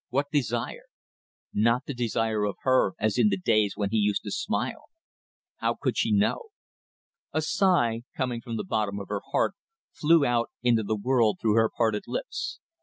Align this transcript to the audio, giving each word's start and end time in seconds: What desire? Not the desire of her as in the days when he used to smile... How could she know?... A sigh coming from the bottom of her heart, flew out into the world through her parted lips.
What 0.09 0.31
desire? 0.31 0.85
Not 1.53 1.85
the 1.85 1.93
desire 1.93 2.43
of 2.45 2.55
her 2.63 2.93
as 2.97 3.19
in 3.19 3.29
the 3.29 3.37
days 3.37 3.73
when 3.75 3.91
he 3.91 3.97
used 3.97 4.23
to 4.23 4.31
smile... 4.31 4.89
How 5.57 5.75
could 5.79 5.95
she 5.95 6.11
know?... 6.11 6.47
A 7.33 7.41
sigh 7.43 8.01
coming 8.17 8.41
from 8.41 8.57
the 8.57 8.63
bottom 8.63 8.99
of 8.99 9.09
her 9.09 9.21
heart, 9.31 9.53
flew 9.93 10.25
out 10.25 10.49
into 10.63 10.81
the 10.81 10.95
world 10.95 11.37
through 11.39 11.53
her 11.53 11.69
parted 11.69 12.05
lips. 12.07 12.59